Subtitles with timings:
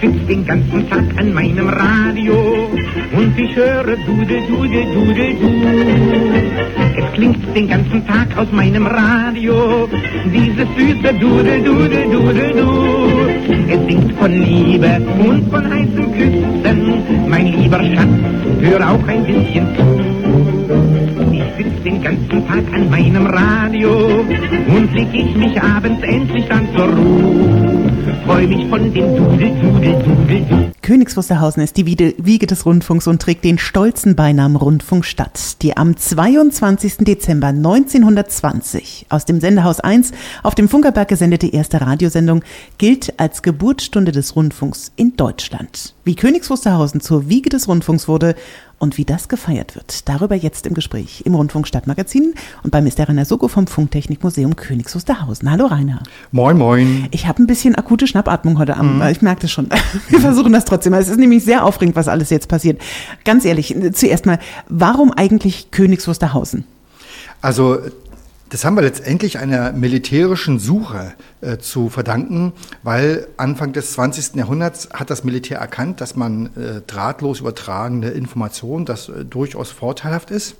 [0.00, 2.68] sitz den ganzen Tag an meinem Radio
[3.12, 5.50] und ich höre Dude, Dude, Dude, Du.
[6.96, 9.88] Es klingt den ganzen Tag aus meinem Radio
[10.32, 12.68] dieses süße Dude, Dude, Dude, Du.
[13.68, 18.08] Es singt von Liebe und von heißen Küssen, mein lieber Schatz,
[18.60, 21.32] hör auch ein bisschen zu.
[21.32, 24.24] Ich sitz den ganzen Tag an meinem Radio
[24.74, 27.89] und leg ich mich abends endlich dann zur Ruhe.
[28.24, 30.72] Freu mich von dem Dudel, Dudel, Dudel.
[30.82, 35.96] Königs Wusterhausen ist die Wiege des Rundfunks und trägt den stolzen Beinamen Rundfunkstadt, die am
[35.96, 36.98] 22.
[36.98, 42.42] Dezember 1920 aus dem Sendehaus 1 auf dem Funkerberg gesendete erste Radiosendung
[42.78, 45.94] gilt als Geburtsstunde des Rundfunks in Deutschland.
[46.04, 48.34] Wie Königs Wusterhausen zur Wiege des Rundfunks wurde
[48.80, 52.34] und wie das gefeiert wird, darüber jetzt im Gespräch im Rundfunk Stadtmagazin
[52.64, 53.08] und bei Mr.
[53.08, 55.50] Rainer Soko vom Funktechnikmuseum Königs Wusterhausen.
[55.50, 56.02] Hallo Rainer.
[56.32, 57.06] Moin, moin.
[57.10, 59.02] Ich habe ein bisschen akute Schnappatmung heute Abend, mhm.
[59.02, 59.68] ich merke das schon.
[60.08, 60.94] Wir versuchen das trotzdem.
[60.94, 62.80] Es ist nämlich sehr aufregend, was alles jetzt passiert.
[63.24, 66.64] Ganz ehrlich, zuerst mal, warum eigentlich Königs Wusterhausen?
[67.42, 67.78] Also
[68.50, 74.34] das haben wir letztendlich einer militärischen Suche äh, zu verdanken, weil Anfang des 20.
[74.34, 80.32] Jahrhunderts hat das Militär erkannt, dass man äh, drahtlos übertragene Informationen, das äh, durchaus vorteilhaft
[80.32, 80.56] ist.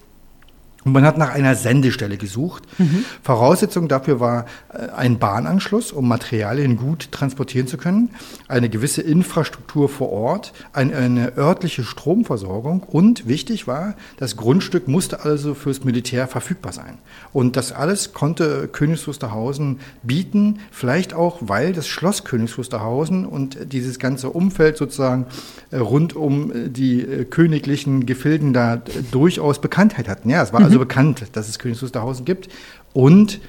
[0.84, 2.62] Und man hat nach einer Sendestelle gesucht.
[2.78, 3.04] Mhm.
[3.22, 8.10] Voraussetzung dafür war äh, ein Bahnanschluss, um Materialien gut transportieren zu können,
[8.48, 15.22] eine gewisse Infrastruktur vor Ort, eine, eine örtliche Stromversorgung und wichtig war, das Grundstück musste
[15.22, 16.96] also fürs Militär verfügbar sein.
[17.34, 23.72] Und das alles konnte Königs Wusterhausen bieten, vielleicht auch, weil das Schloss Königs Wusterhausen und
[23.72, 25.26] dieses ganze Umfeld sozusagen
[25.70, 30.30] äh, rund um äh, die königlichen Gefilden da durchaus Bekanntheit hatten.
[30.30, 32.48] Ja, es war also bekannt, dass es Königs Wusterhausen gibt.
[32.92, 33.40] Und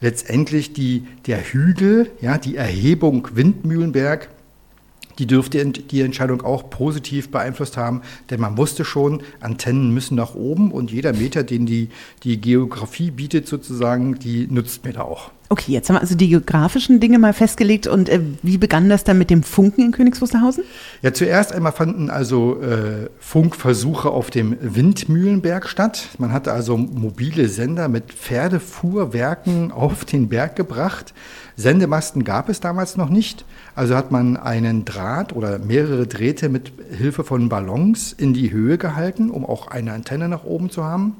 [0.00, 4.28] letztendlich die, der Hügel, ja, die Erhebung Windmühlenberg,
[5.18, 10.34] die dürfte die Entscheidung auch positiv beeinflusst haben, denn man wusste schon, Antennen müssen nach
[10.34, 11.88] oben und jeder Meter, den die,
[12.22, 15.30] die Geografie bietet sozusagen, die nutzt mir da auch.
[15.50, 19.04] Okay, jetzt haben wir also die geografischen Dinge mal festgelegt und äh, wie begann das
[19.04, 20.62] dann mit dem Funken in Königs Wusterhausen?
[21.00, 26.08] Ja, zuerst einmal fanden also äh, Funkversuche auf dem Windmühlenberg statt.
[26.18, 31.14] Man hatte also mobile Sender mit Pferdefuhrwerken auf den Berg gebracht.
[31.58, 33.44] Sendemasten gab es damals noch nicht.
[33.74, 38.78] Also hat man einen Draht oder mehrere Drähte mit Hilfe von Ballons in die Höhe
[38.78, 41.16] gehalten, um auch eine Antenne nach oben zu haben.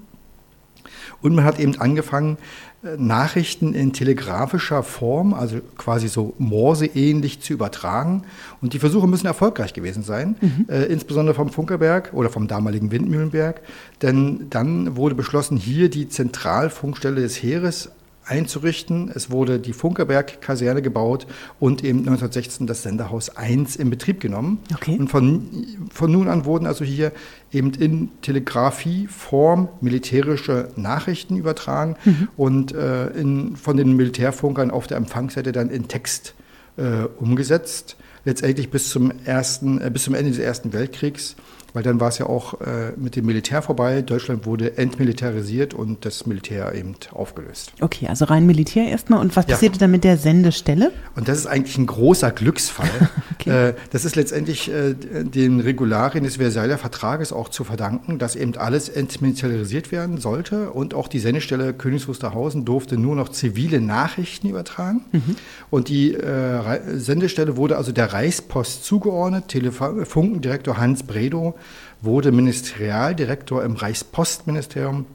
[1.21, 2.39] Und man hat eben angefangen,
[2.85, 8.23] äh, Nachrichten in telegrafischer Form, also quasi so Morse-ähnlich zu übertragen.
[8.63, 10.67] Und die Versuche müssen erfolgreich gewesen sein, mhm.
[10.69, 13.61] äh, insbesondere vom Funkerberg oder vom damaligen Windmühlenberg.
[14.03, 17.91] Denn dann wurde beschlossen, hier die Zentralfunkstelle des Heeres
[18.29, 19.11] einzurichten.
[19.15, 21.27] Es wurde die Funkerberg-Kaserne gebaut
[21.59, 24.61] und eben 1916 das Senderhaus 1 in Betrieb genommen.
[24.75, 24.97] Okay.
[24.99, 25.49] Und von,
[25.91, 27.13] von nun an wurden also hier
[27.53, 32.29] eben in Telegrafieform militärische Nachrichten übertragen mhm.
[32.37, 36.35] und äh, in, von den Militärfunkern auf der Empfangsseite dann in Text
[36.77, 37.97] äh, umgesetzt.
[38.25, 41.37] Letztendlich bis zum, ersten, äh, bis zum Ende des Ersten Weltkriegs
[41.79, 44.03] weil dann war es ja auch äh, mit dem Militär vorbei.
[44.03, 47.71] Deutschland wurde entmilitarisiert und das Militär eben aufgelöst.
[47.81, 49.21] Okay, also rein Militär erstmal.
[49.21, 49.53] Und was ja.
[49.53, 50.91] passierte dann mit der Sendestelle?
[51.15, 52.91] Und das ist eigentlich ein großer Glücksfall.
[53.35, 53.69] okay.
[53.69, 58.57] äh, das ist letztendlich äh, den Regularien des Versailler Vertrages auch zu verdanken, dass eben
[58.57, 64.49] alles entmilitarisiert werden sollte und auch die Sendestelle Königs Wusterhausen durfte nur noch zivile Nachrichten
[64.49, 65.03] übertragen.
[65.13, 65.37] Mhm.
[65.71, 69.47] Und die äh, Sendestelle wurde also der Reichspost zugeordnet.
[69.47, 71.55] Telefunkendirektor Hans Bredow
[72.01, 75.07] wurde Ministerialdirektor im Reichspostministerium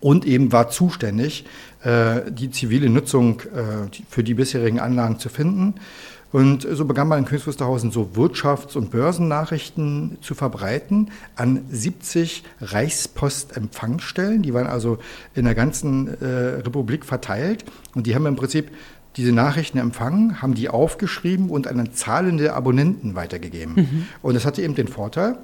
[0.00, 1.46] und eben war zuständig,
[1.82, 5.74] äh, die zivile Nutzung äh, für die bisherigen Anlagen zu finden.
[6.30, 12.42] Und so begann man in Königs Wusterhausen so Wirtschafts- und Börsennachrichten zu verbreiten an 70
[12.60, 14.42] Reichspostempfangsstellen.
[14.42, 14.98] Die waren also
[15.36, 16.26] in der ganzen äh,
[16.64, 18.72] Republik verteilt und die haben im Prinzip
[19.16, 23.74] diese Nachrichten empfangen, haben die aufgeschrieben und an zahlende Abonnenten weitergegeben.
[23.76, 24.06] Mhm.
[24.20, 25.38] Und das hatte eben den Vorteil,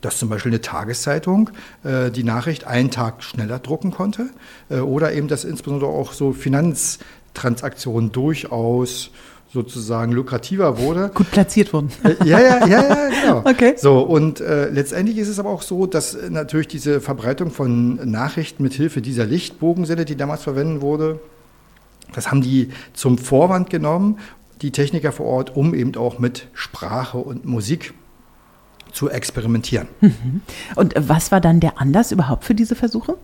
[0.00, 1.50] dass zum Beispiel eine Tageszeitung
[1.84, 4.30] äh, die Nachricht einen Tag schneller drucken konnte
[4.68, 9.10] äh, oder eben, dass insbesondere auch so Finanztransaktionen durchaus
[9.52, 11.10] sozusagen lukrativer wurde.
[11.14, 11.90] Gut platziert wurden.
[12.04, 13.38] Äh, ja, ja, ja, ja, genau.
[13.44, 13.74] okay.
[13.76, 18.62] So, und äh, letztendlich ist es aber auch so, dass natürlich diese Verbreitung von Nachrichten
[18.62, 21.20] mit Hilfe dieser Lichtbogensende, die damals verwendet wurde,
[22.14, 24.18] das haben die zum Vorwand genommen,
[24.62, 27.94] die Techniker vor Ort, um eben auch mit Sprache und Musik
[28.96, 29.88] zu experimentieren.
[30.00, 30.40] Mhm.
[30.74, 33.16] Und was war dann der Anlass überhaupt für diese Versuche?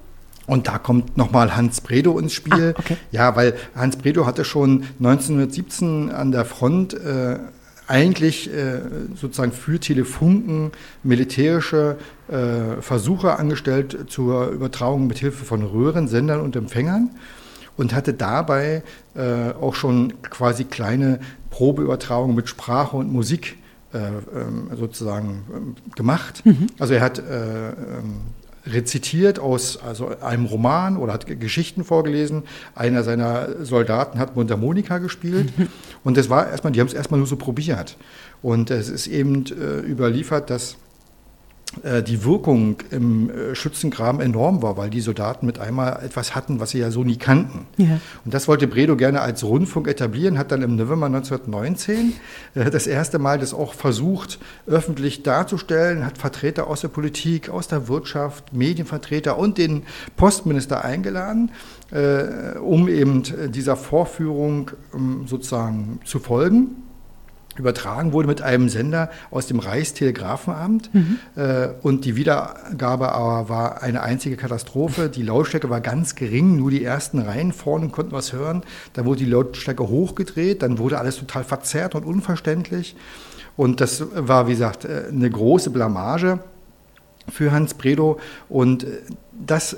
[0.47, 2.75] Und da kommt nochmal Hans Bredow ins Spiel.
[2.77, 2.97] Ah, okay.
[3.11, 7.39] Ja, weil Hans Bredow hatte schon 1917 an der Front äh,
[7.87, 8.81] eigentlich äh,
[9.15, 10.73] sozusagen für Telefunken
[11.03, 11.97] militärische
[12.29, 17.11] äh, Versuche angestellt zur Übertragung mit Hilfe von Röhrensendern und Empfängern
[17.77, 18.83] und hatte dabei
[19.15, 21.21] äh, auch schon quasi kleine
[21.51, 23.57] Probeübertragungen mit Sprache und Musik
[24.77, 26.45] sozusagen ähm, gemacht.
[26.45, 26.67] Mhm.
[26.79, 28.21] Also er hat äh, ähm,
[28.67, 32.45] rezitiert aus also einem Roman oder hat Geschichten vorgelesen.
[32.75, 35.57] Einer seiner Soldaten hat Mundharmonika gespielt.
[35.59, 35.69] Mhm.
[36.05, 37.97] Und das war erstmal, die haben es erstmal nur so probiert.
[38.41, 40.77] Und es ist eben äh, überliefert, dass äh,
[42.03, 46.71] die Wirkung im äh, Schützengraben enorm war, weil die Soldaten mit einmal etwas hatten, was
[46.71, 47.67] sie ja so nie kannten.
[47.79, 47.99] Ja.
[48.25, 52.13] Und das wollte Bredow gerne als Rundfunk etablieren, hat dann im November 1919
[52.55, 57.69] äh, das erste Mal das auch versucht, öffentlich darzustellen, hat Vertreter aus der Politik, aus
[57.69, 59.85] der Wirtschaft, Medienvertreter und den
[60.17, 61.51] Postminister eingeladen,
[62.63, 63.23] um eben
[63.53, 66.77] dieser Vorführung ähm, sozusagen zu folgen
[67.59, 70.95] übertragen wurde mit einem Sender aus dem Reichstelegrafenamt.
[70.95, 71.19] Mhm.
[71.37, 75.09] Äh, und die Wiedergabe aber war eine einzige Katastrophe.
[75.09, 78.63] Die Lautstärke war ganz gering, nur die ersten Reihen vorne konnten was hören.
[78.95, 82.97] Da wurde die Lautstärke hochgedreht, dann wurde alles total verzerrt und unverständlich.
[83.57, 86.39] Und das war, wie gesagt, äh, eine große Blamage
[87.29, 88.19] für Hans Bredow.
[88.49, 89.01] Und äh,
[89.33, 89.77] das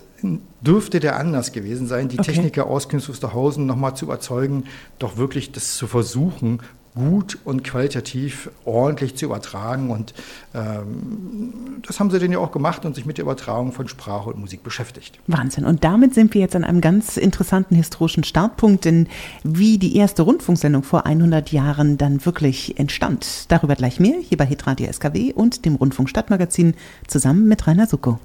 [0.61, 2.33] dürfte der Anlass gewesen sein, die okay.
[2.33, 4.65] Techniker aus Künstlerhausen nochmal zu überzeugen,
[4.99, 6.61] doch wirklich das zu versuchen,
[6.95, 9.91] gut und qualitativ ordentlich zu übertragen.
[9.91, 10.15] Und
[10.55, 14.31] ähm, das haben sie denn ja auch gemacht und sich mit der Übertragung von Sprache
[14.31, 15.19] und Musik beschäftigt.
[15.27, 15.65] Wahnsinn.
[15.65, 19.09] Und damit sind wir jetzt an einem ganz interessanten historischen Startpunkt, denn
[19.43, 24.47] wie die erste Rundfunksendung vor 100 Jahren dann wirklich entstand, darüber gleich mehr hier bei
[24.47, 26.75] Hitradio SKW und dem Rundfunk Stadtmagazin
[27.09, 28.19] zusammen mit Rainer Sucko.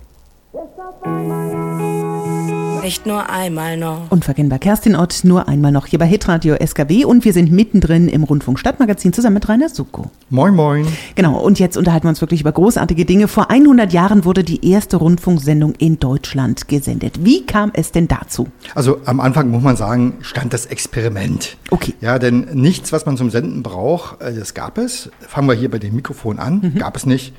[2.81, 4.10] Nicht nur einmal noch.
[4.10, 8.24] Unverkennbar Kerstin Ott, nur einmal noch hier bei Hitradio SKW und wir sind mittendrin im
[8.24, 10.10] Rundfunk Stadtmagazin zusammen mit Rainer Suko.
[10.30, 10.88] Moin, moin.
[11.16, 13.28] Genau, und jetzt unterhalten wir uns wirklich über großartige Dinge.
[13.28, 17.26] Vor 100 Jahren wurde die erste Rundfunksendung in Deutschland gesendet.
[17.26, 18.48] Wie kam es denn dazu?
[18.76, 21.58] Also am Anfang muss man sagen, stand das Experiment.
[21.72, 21.96] Okay.
[22.00, 25.10] Ja, denn nichts, was man zum Senden braucht, äh, das gab es.
[25.20, 26.80] Fangen wir hier bei dem Mikrofon an, mhm.
[26.80, 27.34] gab es nicht.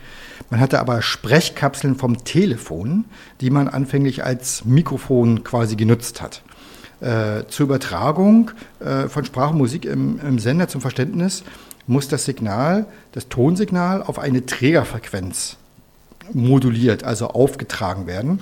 [0.50, 3.05] Man hatte aber Sprechkapseln vom Telefon,
[3.41, 6.43] die man anfänglich als Mikrofon quasi genutzt hat.
[7.00, 8.50] Äh, zur Übertragung
[8.81, 11.44] äh, von Sprache und Musik im, im, Sender zum Verständnis
[11.87, 15.56] muss das Signal, das Tonsignal auf eine Trägerfrequenz
[16.32, 18.41] moduliert, also aufgetragen werden.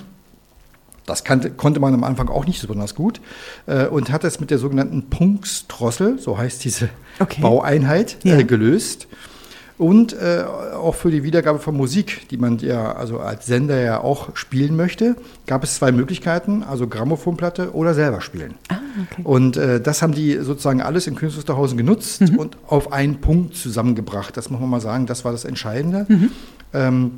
[1.05, 3.21] Das kannte, konnte man am Anfang auch nicht so besonders gut
[3.65, 6.89] äh, und hat es mit der sogenannten Punksdrossel, so heißt diese
[7.19, 7.41] okay.
[7.41, 8.39] Baueinheit, ja.
[8.39, 9.07] Äh, gelöst
[9.79, 10.43] und äh,
[10.75, 14.75] auch für die Wiedergabe von Musik, die man ja also als Sender ja auch spielen
[14.75, 15.15] möchte,
[15.47, 18.55] gab es zwei Möglichkeiten, also Grammophonplatte oder selber spielen.
[18.67, 18.79] Ah,
[19.09, 19.21] okay.
[19.23, 22.37] Und äh, das haben die sozusagen alles in Künstlerhausen genutzt mhm.
[22.37, 24.35] und auf einen Punkt zusammengebracht.
[24.35, 26.05] Das muss man mal sagen, das war das Entscheidende.
[26.09, 26.31] Mhm.
[26.73, 27.11] Ähm,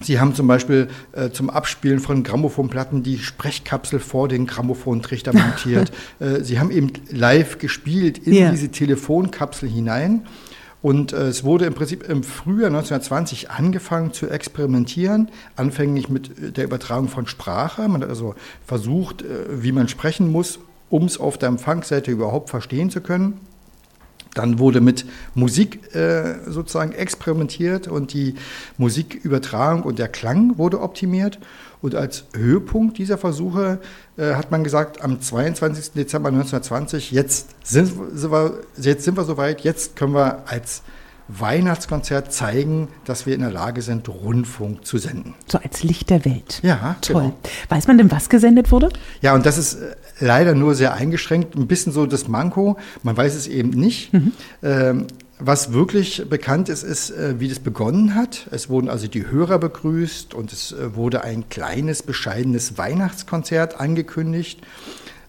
[0.00, 5.92] Sie haben zum Beispiel äh, zum Abspielen von Grammophonplatten die Sprechkapsel vor den Grammophontrichter montiert.
[6.18, 8.50] äh, Sie haben eben live gespielt in yeah.
[8.50, 10.26] diese Telefonkapsel hinein.
[10.86, 16.52] Und äh, es wurde im Prinzip im Frühjahr 1920 angefangen zu experimentieren, anfänglich mit äh,
[16.52, 17.88] der Übertragung von Sprache.
[17.88, 22.50] Man hat also versucht, äh, wie man sprechen muss, um es auf der Empfangsseite überhaupt
[22.50, 23.40] verstehen zu können.
[24.36, 28.34] Dann wurde mit Musik äh, sozusagen experimentiert und die
[28.76, 31.38] Musikübertragung und der Klang wurde optimiert.
[31.80, 33.80] Und als Höhepunkt dieser Versuche
[34.16, 35.92] äh, hat man gesagt, am 22.
[35.92, 40.82] Dezember 1920, jetzt sind, wir, sind wir soweit, jetzt können wir als
[41.28, 45.34] Weihnachtskonzert zeigen, dass wir in der Lage sind, Rundfunk zu senden.
[45.46, 46.60] So als Licht der Welt.
[46.62, 47.22] Ja, toll.
[47.22, 47.38] Genau.
[47.68, 48.90] Weiß man denn, was gesendet wurde?
[49.22, 52.76] Ja, und das ist äh, leider nur sehr eingeschränkt, ein bisschen so das Manko.
[53.02, 54.12] Man weiß es eben nicht.
[54.12, 54.32] Mhm.
[54.62, 55.06] Ähm,
[55.38, 58.46] was wirklich bekannt ist, ist, äh, wie das begonnen hat.
[58.52, 64.60] Es wurden also die Hörer begrüßt und es äh, wurde ein kleines, bescheidenes Weihnachtskonzert angekündigt.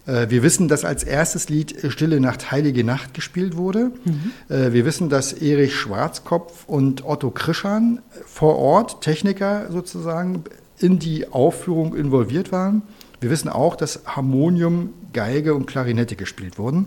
[0.07, 3.91] Äh, wir wissen, dass als erstes Lied Stille Nacht, Heilige Nacht gespielt wurde.
[4.05, 4.31] Mhm.
[4.49, 10.43] Wir wissen, dass Erich Schwarzkopf und Otto Krischan vor Ort, Techniker sozusagen,
[10.79, 12.83] in die Aufführung involviert waren.
[13.19, 16.85] Wir wissen auch, dass Harmonium, Geige und Klarinette gespielt wurden.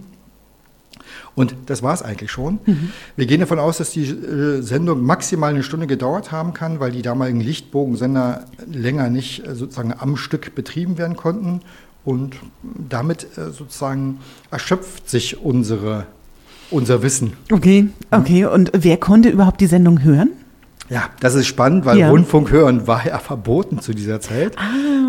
[1.35, 2.59] Und das war es eigentlich schon.
[2.67, 2.93] Mhm.
[3.17, 6.93] Wir gehen davon aus, dass die äh, Sendung maximal eine Stunde gedauert haben kann, weil
[6.93, 11.63] die damaligen Lichtbogensender länger nicht äh, sozusagen am Stück betrieben werden konnten.
[12.05, 12.37] Und
[12.89, 16.07] damit äh, sozusagen erschöpft sich unsere,
[16.71, 17.35] unser Wissen.
[17.53, 18.47] Okay, okay.
[18.47, 20.31] Und wer konnte überhaupt die Sendung hören?
[20.91, 22.11] Ja, das ist spannend, weil Ja.
[22.11, 24.59] Rundfunk hören war ja verboten zu dieser Zeit.
[24.59, 24.63] Ah,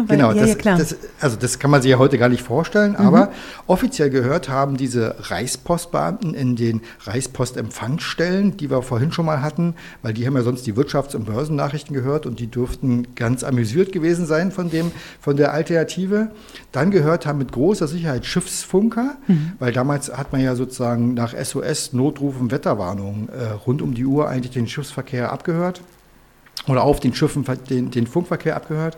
[0.07, 0.75] weil- genau, ja, das, ja, klar.
[0.75, 0.79] Mhm.
[0.79, 3.31] Das, also das kann man sich ja heute gar nicht vorstellen, aber
[3.67, 10.13] offiziell gehört haben diese Reichspostbeamten in den Reichspostempfangsstellen, die wir vorhin schon mal hatten, weil
[10.13, 14.25] die haben ja sonst die Wirtschafts- und Börsennachrichten gehört und die dürften ganz amüsiert gewesen
[14.25, 16.29] sein von dem, von der Alternative.
[16.71, 19.53] Dann gehört haben mit großer Sicherheit Schiffsfunker, Mhm.
[19.59, 24.29] weil damals hat man ja sozusagen nach SOS, Notrufen, Wetterwarnungen äh, rund um die Uhr
[24.29, 25.70] eigentlich den Schiffsverkehr abgehört
[26.67, 28.97] oder auf den Schiffen den, den Funkverkehr abgehört.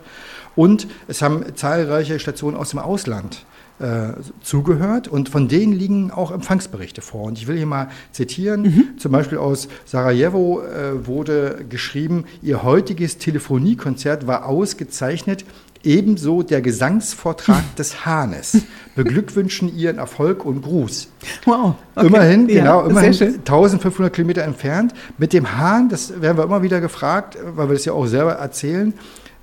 [0.56, 3.46] Und es haben zahlreiche Stationen aus dem Ausland
[3.80, 7.24] äh, zugehört und von denen liegen auch Empfangsberichte vor.
[7.24, 13.18] Und ich will hier mal zitieren, zum Beispiel aus Sarajevo äh, wurde geschrieben, ihr heutiges
[13.18, 15.46] Telefoniekonzert war ausgezeichnet,
[15.84, 18.58] ebenso der Gesangsvortrag des Hahnes.
[18.96, 21.10] Beglückwünschen ihren Erfolg und Gruß.
[21.46, 21.76] Wow.
[21.96, 22.08] okay.
[22.08, 23.40] Immerhin, Ja, genau, immerhin Sehr schön.
[23.40, 24.94] 1500 Kilometer entfernt.
[25.18, 28.34] Mit dem Hahn, das werden wir immer wieder gefragt, weil wir das ja auch selber
[28.34, 28.94] erzählen,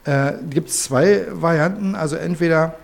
[0.04, 1.94] äh, gibt es zwei Varianten.
[1.94, 2.76] Also entweder,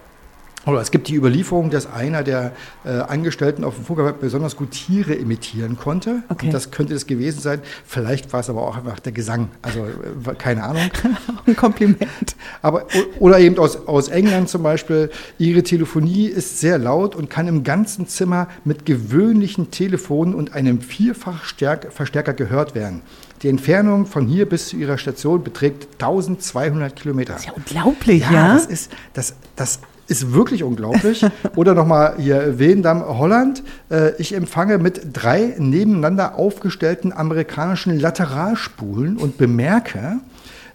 [0.66, 2.52] oder es gibt die Überlieferung, dass einer der
[2.84, 6.24] äh, Angestellten auf dem Funkerwerk besonders gut Tiere imitieren konnte.
[6.28, 6.46] Okay.
[6.46, 7.60] Und das könnte es gewesen sein.
[7.86, 9.48] Vielleicht war es aber auch einfach der Gesang.
[9.62, 10.90] Also äh, keine Ahnung.
[11.46, 12.36] Ein Kompliment.
[12.62, 12.86] Aber,
[13.20, 17.62] oder eben aus, aus England zum Beispiel, ihre Telefonie ist sehr laut und kann im
[17.62, 23.02] ganzen Zimmer mit gewöhnlichen Telefonen und einem Vierfachverstärker gehört werden.
[23.42, 27.34] Die Entfernung von hier bis zu ihrer Station beträgt 1200 Kilometer.
[27.34, 28.32] Das ist ja unglaublich, ja.
[28.32, 31.24] Ja, das ist, das, das ist wirklich unglaublich.
[31.56, 33.62] Oder nochmal hier Wehendamm, Holland.
[33.90, 40.20] Äh, ich empfange mit drei nebeneinander aufgestellten amerikanischen Lateralspulen und bemerke,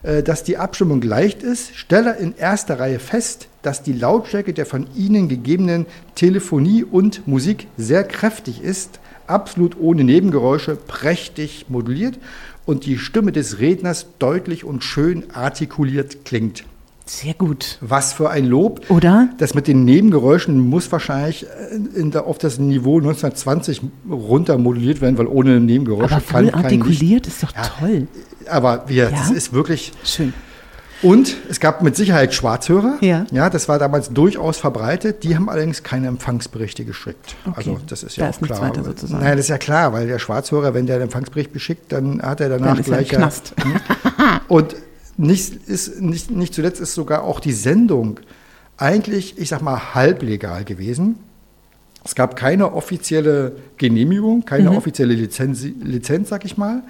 [0.04, 4.66] äh, dass die Abstimmung leicht ist, stelle in erster Reihe fest, dass die Lautstärke der
[4.66, 5.86] von Ihnen gegebenen
[6.16, 12.20] Telefonie und Musik sehr kräftig ist, absolut ohne Nebengeräusche, prächtig moduliert
[12.66, 16.64] und die Stimme des Redners deutlich und schön artikuliert klingt.
[17.14, 17.78] Sehr gut.
[17.82, 18.90] Was für ein Lob.
[18.90, 19.28] Oder?
[19.38, 25.18] Das mit den Nebengeräuschen muss wahrscheinlich äh, der, auf das Niveau 1920 runter moduliert werden,
[25.18, 27.64] weil ohne Nebengeräusche Aber kann kein artikuliert ist doch Ja.
[27.64, 28.08] toll.
[28.50, 29.36] Aber wir, das Ja?
[29.36, 29.92] ist wirklich.
[30.06, 30.34] Schön.
[31.02, 32.98] Und es gab mit Sicherheit Schwarzhörer.
[33.02, 33.26] Ja.
[33.32, 35.24] ja, das war damals durchaus verbreitet.
[35.24, 37.36] Die haben allerdings keine Empfangsberichte geschickt.
[37.46, 37.54] Okay.
[37.58, 38.70] Also das ist Da ja ist auch nichts klar.
[38.70, 39.22] weiter sozusagen.
[39.22, 42.40] Nein, das ist ja klar, weil der Schwarzhörer, wenn der einen Empfangsbericht beschickt, dann hat
[42.40, 43.54] er danach Dann ist er gleich ja- Knast.
[44.48, 44.76] Und
[45.22, 48.20] nicht, ist, nicht, nicht zuletzt ist sogar auch die Sendung
[48.78, 51.20] eigentlich, ich sag mal, halblegal gewesen.
[52.04, 56.82] Es gab keine offizielle Genehmigung, keine offizielle Lizenz, Lizenz, sag ich mal.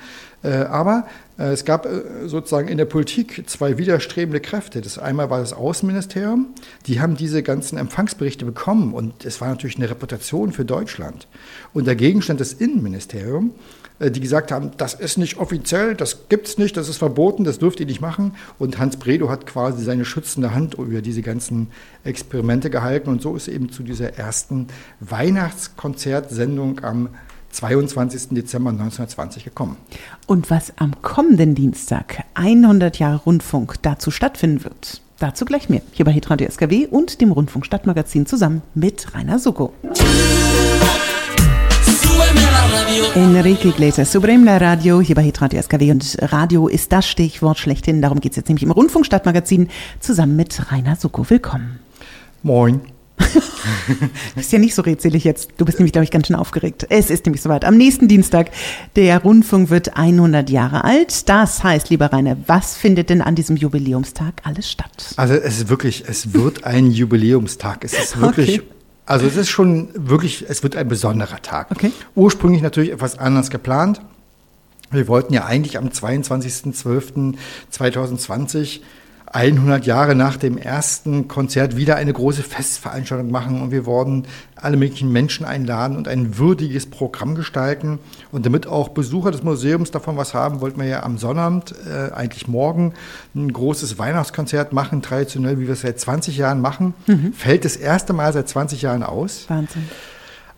[0.44, 1.06] Äh, aber
[1.38, 4.82] äh, es gab äh, sozusagen in der Politik zwei widerstrebende Kräfte.
[4.82, 6.48] Das einmal war das Außenministerium,
[6.88, 11.28] die haben diese ganzen Empfangsberichte bekommen und es war natürlich eine Reputation für Deutschland.
[11.74, 13.52] Und dagegen stand das Innenministerium,
[14.00, 17.80] die gesagt haben, das ist nicht offiziell, das gibt's nicht, das ist verboten, das dürft
[17.80, 18.34] ihr nicht machen.
[18.58, 21.68] Und Hans Bredow hat quasi seine schützende Hand über diese ganzen
[22.04, 24.68] Experimente gehalten und so ist eben zu dieser ersten
[25.02, 27.10] Weihnachtskonzertsendung am
[27.52, 28.30] 22.
[28.30, 29.78] Dezember 1920 gekommen.
[30.28, 35.02] Und was am kommenden Dienstag 100 Jahre Rundfunk dazu stattfinden wird.
[35.20, 35.82] Dazu gleich mehr.
[35.92, 39.74] Hier bei Hitradio SKW und dem Rundfunk Stadtmagazin zusammen mit Rainer Suko.
[43.14, 45.92] Enrique Iglesias, Supreme La Radio, hier bei Hitradio SKW.
[45.92, 48.02] Und Radio ist das Stichwort schlechthin.
[48.02, 51.30] Darum geht es jetzt nämlich im Rundfunk Stadtmagazin zusammen mit Rainer Suko.
[51.30, 51.80] Willkommen.
[52.42, 52.82] Moin.
[54.00, 55.52] Du bist ja nicht so redselig jetzt.
[55.58, 56.86] Du bist nämlich, glaube ich, ganz schön aufgeregt.
[56.90, 57.66] Es ist nämlich soweit.
[57.66, 58.52] Am nächsten Dienstag,
[58.96, 61.28] der Rundfunk wird 100 Jahre alt.
[61.30, 65.14] Das heißt, lieber Rainer, was findet denn an diesem Jubiläumstag alles statt?
[65.18, 67.84] Also es ist wirklich, es wird ein Jubiläumstag.
[67.84, 68.68] Es ist wirklich, Okay.
[69.06, 71.72] also es ist schon wirklich, es wird ein besonderer Tag.
[71.72, 71.92] Okay.
[72.16, 74.02] Ursprünglich natürlich etwas anders geplant.
[74.92, 78.82] Wir wollten ja eigentlich am 22.12.2020
[79.34, 84.26] 100 Jahre nach dem ersten Konzert wieder eine große Festveranstaltung machen und wir wollten
[84.58, 88.00] alle möglichen Menschen einladen und ein würdiges Programm gestalten.
[88.32, 92.12] Und damit auch Besucher des Museums davon was haben, wollten wir ja am Sonnabend, äh,
[92.14, 92.94] eigentlich morgen,
[93.34, 96.94] ein großes Weihnachtskonzert machen, traditionell, wie wir es seit 20 Jahren machen.
[97.34, 99.46] Fällt das erste Mal seit 20 Jahren aus.
[99.48, 99.84] Wahnsinn.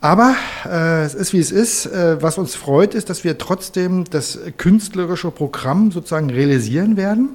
[0.01, 1.85] Aber äh, es ist wie es ist.
[1.85, 7.29] Äh, was uns freut, ist, dass wir trotzdem das künstlerische Programm sozusagen realisieren werden.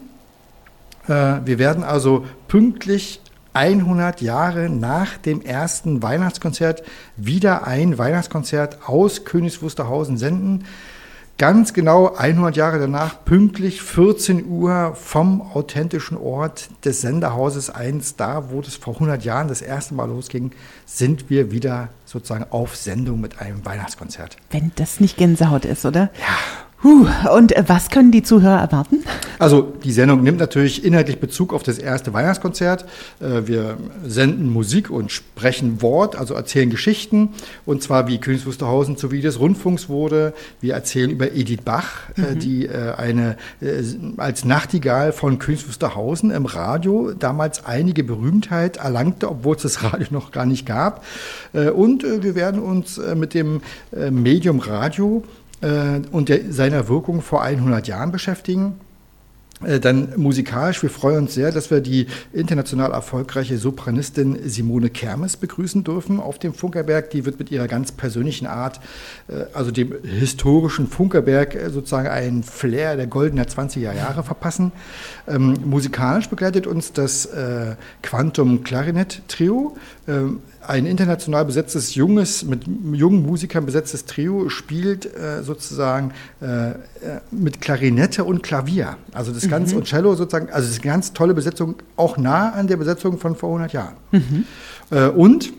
[1.09, 3.21] Äh, wir werden also pünktlich
[3.55, 6.83] 100 Jahre nach dem ersten Weihnachtskonzert
[7.17, 10.65] wieder ein Weihnachtskonzert aus Königs Wusterhausen senden.
[11.39, 18.51] Ganz genau 100 Jahre danach, pünktlich 14 Uhr vom authentischen Ort des Senderhauses 1, da
[18.51, 20.51] wo das vor 100 Jahren das erste Mal losging,
[20.85, 24.37] sind wir wieder sozusagen auf Sendung mit einem Weihnachtskonzert.
[24.51, 26.11] Wenn das nicht Gänsehaut ist, oder?
[26.21, 29.03] Ja, Huh, und was können die Zuhörer erwarten?
[29.41, 32.85] Also die Sendung nimmt natürlich inhaltlich Bezug auf das erste Weihnachtskonzert.
[33.21, 37.31] Äh, wir senden Musik und sprechen Wort, also erzählen Geschichten.
[37.67, 40.35] Und zwar wie Königs Wusterhausen zu wie des Rundfunks wurde.
[40.61, 42.39] Wir erzählen über Edith Bach, äh, mhm.
[42.39, 43.37] die äh, eine
[44.17, 50.07] als Nachtigall von Königs Wusterhausen im Radio damals einige Berühmtheit erlangte, obwohl es das Radio
[50.11, 51.05] noch gar nicht gab.
[51.53, 53.61] Und wir werden uns mit dem
[54.11, 55.25] Medium Radio
[55.61, 58.75] äh, und der, seiner Wirkung vor 100 Jahren beschäftigen.
[59.65, 65.37] Äh, dann musikalisch, wir freuen uns sehr, dass wir die international erfolgreiche Sopranistin Simone Kermes
[65.37, 67.11] begrüßen dürfen auf dem Funkerberg.
[67.11, 68.81] Die wird mit ihrer ganz persönlichen Art,
[69.29, 74.71] äh, also dem historischen Funkerberg, äh, sozusagen einen Flair der goldenen 20er Jahre verpassen.
[75.27, 77.29] Ähm, musikalisch begleitet uns das
[78.03, 79.77] Quantum Klarinett Trio.
[80.07, 86.73] Ähm, ein international besetztes, junges, mit jungen Musikern besetztes Trio spielt äh, sozusagen äh,
[87.31, 88.99] mit Klarinette und Klavier.
[89.13, 89.81] Also das Ganze mhm.
[89.81, 93.19] und Cello sozusagen, also das ist eine ganz tolle Besetzung, auch nah an der Besetzung
[93.19, 93.95] von vor 100 Jahren.
[94.13, 94.45] Mhm.
[94.91, 95.53] Äh, und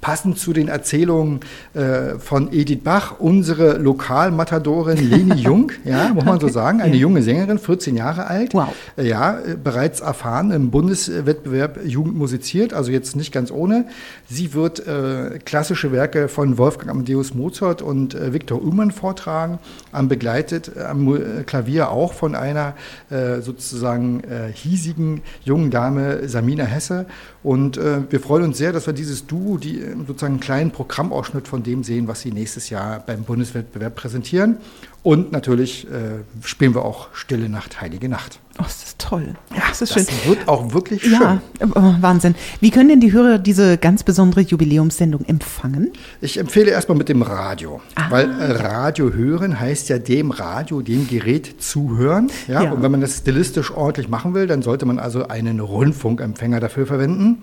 [0.00, 1.40] Passend zu den Erzählungen
[1.74, 7.22] äh, von Edith Bach, unsere Lokalmatadorin Leni Jung, ja, muss man so sagen, eine junge
[7.22, 8.68] Sängerin, 14 Jahre alt, wow.
[8.96, 13.86] Äh, ja, äh, bereits erfahren im Bundeswettbewerb Jugend musiziert, also jetzt nicht ganz ohne.
[14.28, 19.58] Sie wird äh, klassische Werke von Wolfgang Amadeus Mozart und äh, Viktor Ullmann vortragen,
[19.92, 22.74] am begleitet am Klavier auch von einer
[23.10, 24.22] sozusagen
[24.54, 27.06] hiesigen jungen Dame Samina Hesse.
[27.42, 31.62] Und wir freuen uns sehr, dass wir dieses Duo, die sozusagen einen kleinen Programmausschnitt von
[31.62, 34.58] dem sehen, was Sie nächstes Jahr beim Bundeswettbewerb präsentieren.
[35.02, 38.38] Und natürlich äh, spielen wir auch Stille Nacht, Heilige Nacht.
[38.58, 39.34] Oh, das ist toll.
[39.54, 40.28] Ja, das ist das schön.
[40.28, 41.12] wird auch wirklich schön.
[41.12, 41.40] Ja,
[41.74, 42.34] oh, Wahnsinn.
[42.60, 45.92] Wie können denn die Hörer diese ganz besondere Jubiläumssendung empfangen?
[46.20, 47.80] Ich empfehle erstmal mit dem Radio.
[47.94, 48.10] Ah.
[48.10, 52.30] Weil äh, Radio hören heißt ja dem Radio, dem Gerät zuhören.
[52.46, 52.64] Ja?
[52.64, 52.72] ja?
[52.72, 56.86] Und wenn man das stilistisch ordentlich machen will, dann sollte man also einen Rundfunkempfänger dafür
[56.86, 57.38] verwenden.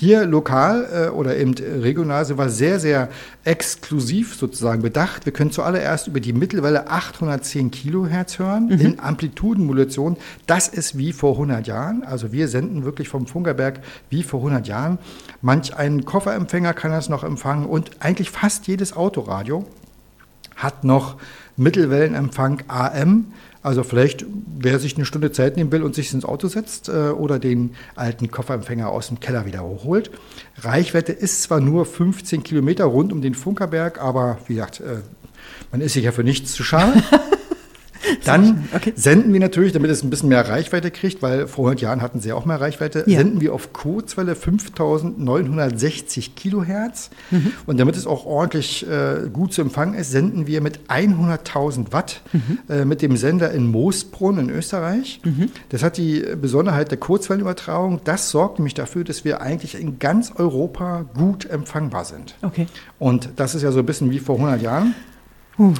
[0.00, 3.10] Hier lokal äh, oder eben regional sind wir sehr, sehr
[3.44, 5.26] exklusiv sozusagen bedacht.
[5.26, 8.80] Wir können zuallererst über die Mittelwelle 810 Kilohertz hören mhm.
[8.80, 10.16] in Amplitudenmodulation.
[10.46, 12.02] Das ist wie vor 100 Jahren.
[12.02, 14.96] Also wir senden wirklich vom Funkerberg wie vor 100 Jahren.
[15.42, 19.66] Manch ein Kofferempfänger kann das noch empfangen und eigentlich fast jedes Autoradio
[20.62, 21.16] hat noch
[21.56, 24.24] Mittelwellenempfang AM also vielleicht,
[24.58, 27.74] wer sich eine Stunde Zeit nehmen will und sich ins Auto setzt äh, oder den
[27.94, 30.10] alten Kofferempfänger aus dem Keller wieder hochholt.
[30.56, 35.02] Reichweite ist zwar nur 15 Kilometer rund um den Funkerberg, aber wie gesagt, äh,
[35.70, 37.02] man ist sich ja für nichts zu schade.
[38.24, 38.92] Dann okay.
[38.96, 42.20] senden wir natürlich, damit es ein bisschen mehr Reichweite kriegt, weil vor 100 Jahren hatten
[42.20, 43.18] sie auch mehr Reichweite, ja.
[43.18, 47.10] senden wir auf Kurzwelle 5960 Kilohertz.
[47.30, 47.52] Mhm.
[47.66, 52.22] Und damit es auch ordentlich äh, gut zu empfangen ist, senden wir mit 100.000 Watt
[52.32, 52.58] mhm.
[52.68, 55.20] äh, mit dem Sender in Moosbrunn in Österreich.
[55.24, 55.50] Mhm.
[55.70, 58.00] Das hat die Besonderheit der Kurzwellenübertragung.
[58.04, 62.34] Das sorgt nämlich dafür, dass wir eigentlich in ganz Europa gut empfangbar sind.
[62.42, 62.66] Okay.
[62.98, 64.94] Und das ist ja so ein bisschen wie vor 100 Jahren.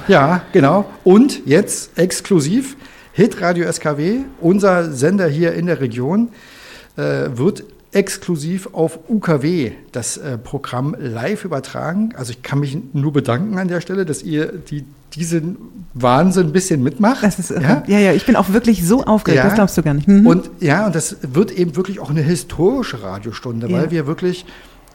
[0.07, 0.85] Ja, genau.
[1.03, 2.75] Und jetzt exklusiv
[3.13, 6.29] Hitradio SKW, unser Sender hier in der Region,
[6.97, 7.63] äh, wird
[7.93, 12.13] exklusiv auf UKW das äh, Programm live übertragen.
[12.15, 15.57] Also ich kann mich nur bedanken an der Stelle, dass ihr die, diesen
[15.93, 17.23] Wahnsinn ein bisschen mitmacht.
[17.23, 17.83] Das ist Ja?
[17.87, 19.43] ja, ja, ich bin auch wirklich so aufgeregt, ja.
[19.43, 20.07] das glaubst du gar nicht.
[20.07, 20.25] Mhm.
[20.25, 23.77] Und ja, und das wird eben wirklich auch eine historische Radiostunde, ja.
[23.77, 24.45] weil wir wirklich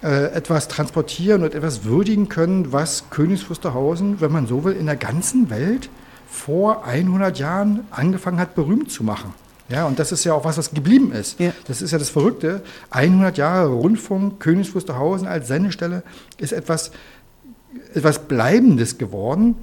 [0.02, 4.96] etwas transportieren und etwas würdigen können, was Königs Wusterhausen, wenn man so will, in der
[4.96, 5.88] ganzen Welt
[6.28, 9.32] vor 100 Jahren angefangen hat, berühmt zu machen.
[9.68, 11.40] Ja, und das ist ja auch was, was geblieben ist.
[11.40, 11.52] Ja.
[11.66, 12.62] Das ist ja das Verrückte.
[12.90, 16.02] 100 Jahre Rundfunk, Königs Wusterhausen als Sendestelle
[16.38, 16.92] ist etwas,
[17.94, 19.56] etwas Bleibendes geworden.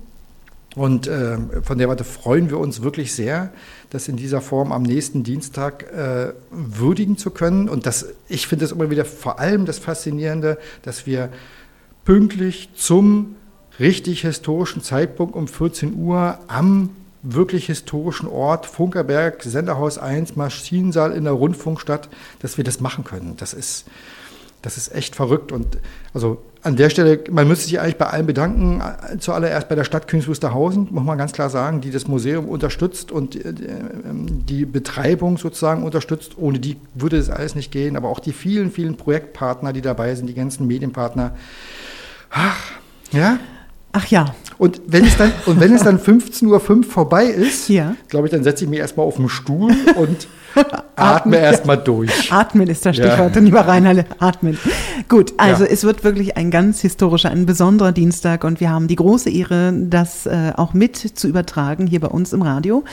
[0.76, 3.52] Und äh, von der Warte freuen wir uns wirklich sehr,
[3.92, 7.70] das in dieser Form am nächsten Dienstag äh, würdigen zu können.
[7.70, 11.30] Und das, ich finde es immer wieder vor allem das Faszinierende, dass wir
[12.06, 13.36] pünktlich zum
[13.80, 16.90] richtig historischen Zeitpunkt um 14 Uhr am
[17.22, 22.10] wirklich historischen Ort, Funkerberg, Senderhaus 1, Maschinensaal in der Rundfunkstadt,
[22.40, 23.36] dass wir das machen können.
[23.38, 23.86] Das ist,
[24.64, 25.52] das ist echt verrückt.
[25.52, 25.78] Und
[26.14, 28.82] also an der Stelle, man müsste sich eigentlich bei allen bedanken.
[29.20, 33.12] Zuallererst bei der Stadt Königs Wusterhausen, muss man ganz klar sagen, die das Museum unterstützt
[33.12, 36.38] und äh, die Betreibung sozusagen unterstützt.
[36.38, 37.98] Ohne die würde das alles nicht gehen.
[37.98, 41.36] Aber auch die vielen, vielen Projektpartner, die dabei sind, die ganzen Medienpartner.
[42.32, 42.72] Ach,
[43.12, 43.40] ja.
[43.92, 44.34] Ach ja.
[44.58, 47.96] Und wenn es dann, und wenn es dann 15.05 Uhr vorbei ist, ja.
[48.08, 50.28] glaube ich, dann setze ich mich erstmal auf den Stuhl und
[50.96, 52.32] Atme erstmal durch.
[52.32, 53.42] Atmen ist das Stichwort, ja.
[53.42, 54.06] lieber Reinhalle.
[54.20, 54.58] Atmen.
[55.10, 55.70] Gut, also ja.
[55.72, 59.74] es wird wirklich ein ganz historischer, ein besonderer Dienstag und wir haben die große Ehre,
[59.74, 62.84] das äh, auch mit zu übertragen hier bei uns im Radio.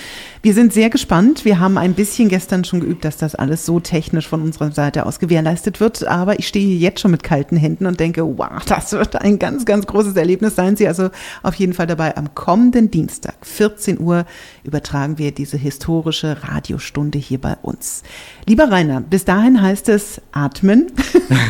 [0.42, 1.44] Wir sind sehr gespannt.
[1.44, 5.06] Wir haben ein bisschen gestern schon geübt, dass das alles so technisch von unserer Seite
[5.06, 6.06] aus gewährleistet wird.
[6.06, 9.64] Aber ich stehe jetzt schon mit kalten Händen und denke, wow, das wird ein ganz,
[9.64, 10.56] ganz großes Erlebnis.
[10.56, 11.10] Seien Sie also
[11.42, 12.16] auf jeden Fall dabei.
[12.16, 14.24] Am kommenden Dienstag, 14 Uhr,
[14.64, 18.02] übertragen wir diese historische Radiostunde hier bei uns.
[18.46, 20.92] Lieber Rainer, bis dahin heißt es atmen.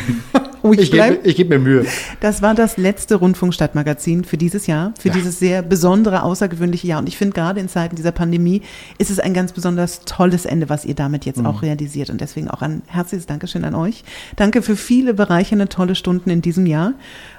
[0.72, 1.86] ich gebe geb mir Mühe.
[2.20, 5.14] Das war das letzte Rundfunkstadtmagazin für dieses Jahr, für ja.
[5.14, 7.00] dieses sehr besondere, außergewöhnliche Jahr.
[7.00, 8.62] Und ich finde, gerade in Zeiten dieser Pandemie
[8.98, 11.46] ist es ein ganz besonders tolles Ende, was ihr damit jetzt mhm.
[11.46, 12.10] auch realisiert.
[12.10, 14.04] Und deswegen auch ein herzliches Dankeschön an euch.
[14.36, 16.94] Danke für viele bereichernde, tolle Stunden in diesem Jahr.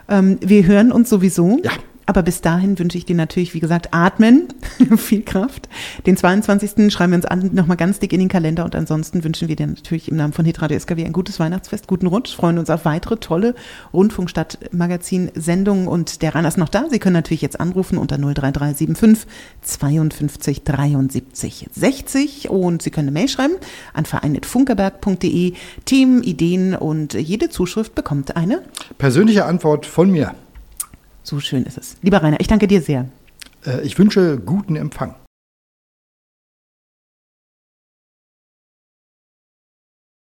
[0.09, 1.59] Ähm, wir hören uns sowieso.
[1.63, 1.71] Ja.
[2.11, 4.49] Aber bis dahin wünsche ich dir natürlich, wie gesagt, atmen,
[4.97, 5.69] viel Kraft.
[6.05, 6.91] Den 22.
[6.91, 10.09] schreiben wir uns nochmal ganz dick in den Kalender und ansonsten wünschen wir dir natürlich
[10.09, 13.55] im Namen von Hitradio SKW ein gutes Weihnachtsfest, guten Rutsch, freuen uns auf weitere tolle
[13.93, 16.83] Rundfunkstadt-Magazin-Sendungen und der Rainer ist noch da.
[16.89, 19.25] Sie können natürlich jetzt anrufen unter 03375
[19.61, 23.53] 52 73 60 und Sie können eine Mail schreiben
[23.93, 25.53] an verein.funkerberg.de.
[25.85, 28.63] Themen, Ideen und jede Zuschrift bekommt eine
[28.97, 30.35] persönliche Antwort von mir.
[31.23, 31.97] So schön ist es.
[32.01, 33.07] Lieber Rainer, ich danke dir sehr.
[33.65, 35.15] Äh, ich wünsche guten Empfang.